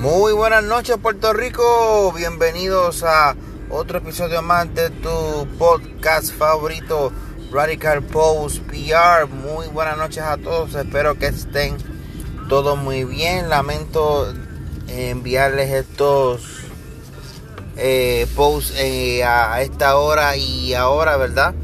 [0.00, 3.36] Muy buenas noches Puerto Rico, bienvenidos a
[3.68, 7.12] otro episodio más de tu podcast favorito
[7.52, 9.26] Radical Post PR.
[9.28, 11.76] Muy buenas noches a todos, espero que estén
[12.48, 13.50] todos muy bien.
[13.50, 14.32] Lamento
[14.88, 16.62] enviarles estos
[17.76, 21.54] eh, posts eh, a esta hora y ahora, ¿verdad?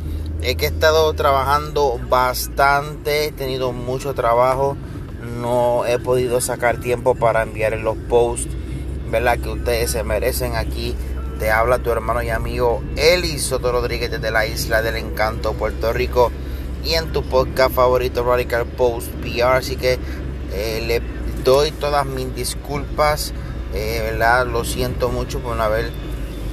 [0.42, 4.76] Es que he estado trabajando bastante, he tenido mucho trabajo
[5.40, 8.48] no he podido sacar tiempo para enviar los posts,
[9.10, 9.38] ¿verdad?
[9.38, 10.94] Que ustedes se merecen aquí.
[11.38, 15.92] Te habla tu hermano y amigo Eli Soto Rodríguez desde la isla del encanto, Puerto
[15.92, 16.32] Rico.
[16.84, 19.56] Y en tu podcast favorito, Radical Post PR.
[19.56, 19.98] Así que
[20.52, 21.02] eh, le
[21.44, 23.32] doy todas mis disculpas,
[23.74, 24.46] eh, ¿verdad?
[24.46, 25.90] Lo siento mucho por no haber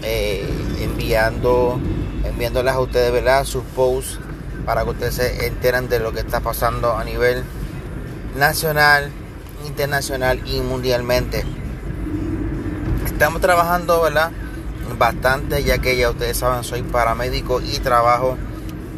[0.03, 0.45] eh,
[0.81, 1.79] enviando,
[2.25, 3.45] enviándoles a ustedes, ¿verdad?
[3.45, 4.19] Sus posts
[4.65, 7.43] para que ustedes se enteren de lo que está pasando a nivel
[8.35, 9.11] nacional,
[9.65, 11.43] internacional y mundialmente.
[13.05, 14.31] Estamos trabajando, ¿verdad?
[14.97, 18.37] Bastante, ya que ya ustedes saben, soy paramédico y trabajo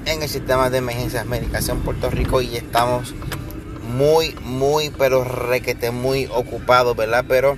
[0.05, 3.13] en el sistema de emergencias médicas en Puerto Rico y estamos
[3.87, 7.25] muy, muy, pero requete muy ocupados, ¿verdad?
[7.27, 7.57] Pero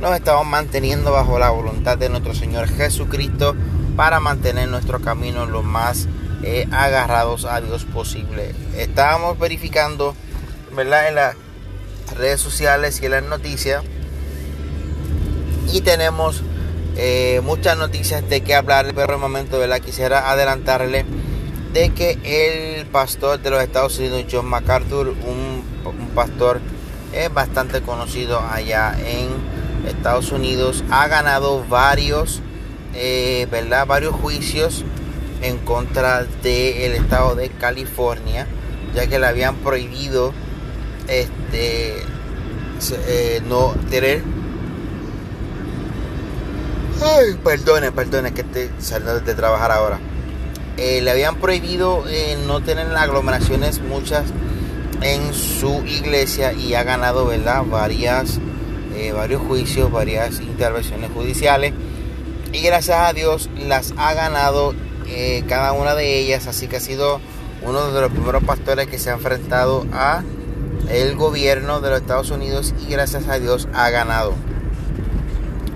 [0.00, 3.54] nos estamos manteniendo bajo la voluntad de nuestro Señor Jesucristo
[3.96, 6.06] para mantener nuestro camino lo más
[6.42, 8.54] eh, agarrados a Dios posible.
[8.76, 10.14] Estábamos verificando
[10.76, 11.08] ¿verdad?
[11.08, 11.36] en las
[12.16, 13.82] redes sociales y en las noticias.
[15.72, 16.42] Y tenemos
[16.96, 19.80] eh, muchas noticias de qué hablar, pero el momento ¿verdad?
[19.80, 21.04] quisiera adelantarle
[21.72, 25.64] de que el pastor de los Estados Unidos, John MacArthur, un,
[26.14, 26.60] pastor
[27.12, 29.28] es bastante conocido allá en
[29.86, 32.40] Estados Unidos, ha ganado varios,
[32.94, 33.86] eh, ¿verdad?
[33.86, 34.84] varios juicios
[35.42, 38.46] en contra del estado de California,
[38.94, 40.32] ya que le habían prohibido
[41.08, 42.02] este
[43.08, 44.22] eh, no tener
[47.02, 49.98] ay perdone perdone que estoy saliendo de trabajar ahora.
[50.76, 54.24] Eh, le habían prohibido eh, no tener aglomeraciones muchas
[55.00, 58.38] en su iglesia y ha ganado verdad varias
[59.14, 61.74] varios juicios varias intervenciones judiciales.
[62.52, 64.74] Y gracias a Dios las ha ganado
[65.46, 66.46] cada una de ellas.
[66.46, 67.20] Así que ha sido
[67.62, 70.22] uno de los primeros pastores que se ha enfrentado a
[70.90, 74.34] el gobierno de los Estados Unidos y gracias a Dios ha ganado.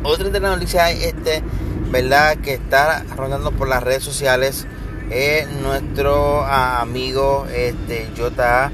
[0.03, 1.43] Otra de las noticias este,
[1.91, 2.38] ¿verdad?
[2.38, 4.66] Que está rondando por las redes sociales
[5.10, 8.71] es nuestro amigo este, Jota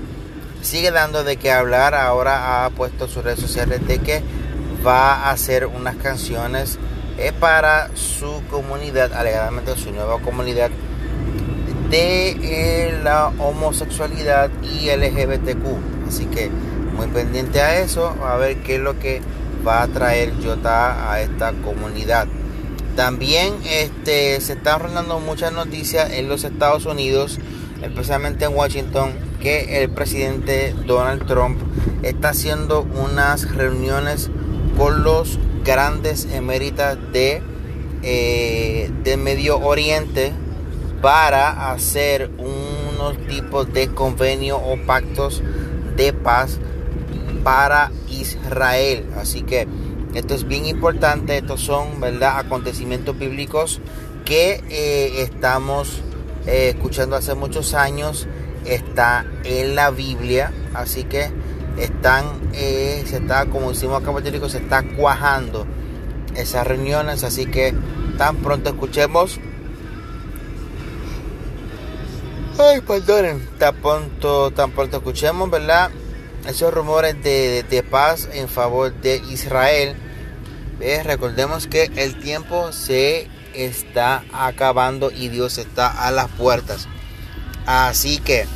[0.67, 1.95] sigue dando de qué hablar.
[1.95, 4.23] Ahora ha puesto sus redes sociales de que
[4.87, 6.79] va a hacer unas canciones
[7.19, 10.71] eh, para su comunidad, alegadamente su nueva comunidad
[11.91, 15.96] de eh, la homosexualidad y LGBTQ.
[16.06, 16.50] Así que
[16.97, 19.21] muy pendiente a eso, a ver qué es lo que
[19.67, 22.27] va a traer Jota a esta comunidad.
[22.94, 27.39] También este, se están rondando muchas noticias en los Estados Unidos,
[27.83, 31.59] especialmente en Washington, que el presidente Donald Trump
[32.03, 34.31] está haciendo unas reuniones
[34.78, 37.43] con los grandes eméritas de,
[38.03, 40.33] eh, de Medio Oriente
[41.03, 45.43] para hacer unos tipos de convenio o pactos
[45.97, 46.59] de paz
[47.43, 49.07] para Israel.
[49.17, 49.67] Así que
[50.15, 52.39] esto es bien importante, estos son ¿verdad?
[52.39, 53.81] acontecimientos bíblicos
[54.25, 56.03] que eh, estamos
[56.47, 58.27] eh, escuchando hace muchos años,
[58.65, 61.31] está en la Biblia, así que
[61.79, 65.67] están, eh, se está, como decimos acá en se está cuajando
[66.35, 67.75] esas reuniones, así que
[68.19, 69.39] tan pronto escuchemos
[72.59, 75.91] Ay, perdonen, tan pronto, tan pronto escuchemos, ¿verdad?
[76.49, 79.94] Esos rumores de, paz en favor de Israel.
[81.05, 86.89] Recordemos que el tiempo se está acabando y Dios está a las puertas.
[87.67, 88.47] Así que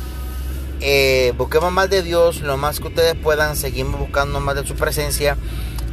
[0.79, 4.73] eh, busquemos más de Dios, lo más que ustedes puedan, seguimos buscando más de su
[4.73, 5.37] presencia.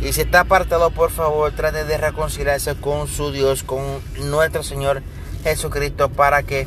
[0.00, 3.82] Y si está apartado, por favor, trate de reconciliarse con su Dios, con
[4.18, 5.02] nuestro Señor
[5.44, 6.66] Jesucristo, para que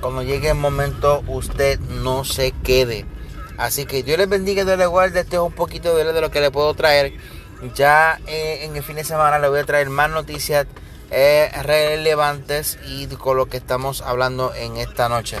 [0.00, 3.04] cuando llegue el momento usted no se quede.
[3.56, 5.20] Así que Dios les bendiga, Dios les guarde.
[5.20, 7.12] Este es un poquito de lo que le puedo traer.
[7.74, 10.66] Ya eh, en el fin de semana le voy a traer más noticias
[11.10, 15.38] eh, relevantes y con lo que estamos hablando en esta noche.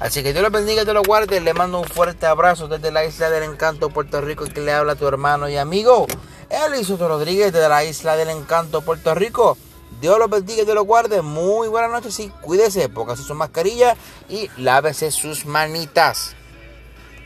[0.00, 1.40] Así que Dios les bendiga, Dios los guarde.
[1.40, 4.96] Le mando un fuerte abrazo desde la isla del encanto, Puerto Rico, que le habla
[4.96, 6.06] tu hermano y amigo,
[6.48, 9.56] Elisoto Rodríguez, de la isla del encanto, Puerto Rico.
[10.00, 11.22] Dios los bendiga y Dios los guarde.
[11.22, 13.96] Muy buenas noches y cuídese, póngase su mascarilla
[14.28, 16.36] y lávese sus manitas.